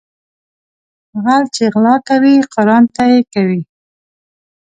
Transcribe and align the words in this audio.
غل 1.23 1.43
چې 1.55 1.63
غلا 1.73 1.95
کوي 2.09 2.35
قرآن 2.53 2.83
ته 2.95 3.03
يې 3.11 3.19
کوي 3.33 3.61